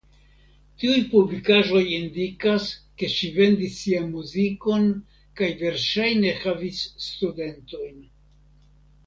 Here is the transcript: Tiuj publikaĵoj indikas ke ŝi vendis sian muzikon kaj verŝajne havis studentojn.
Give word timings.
Tiuj 0.83 0.93
publikaĵoj 1.09 1.81
indikas 1.97 2.65
ke 3.03 3.09
ŝi 3.17 3.29
vendis 3.35 3.77
sian 3.83 4.09
muzikon 4.15 4.89
kaj 5.43 5.51
verŝajne 5.61 6.33
havis 6.41 6.83
studentojn. 7.11 8.03